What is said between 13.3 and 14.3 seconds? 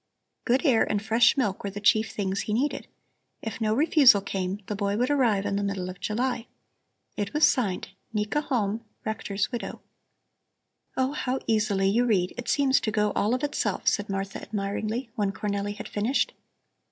of itself," said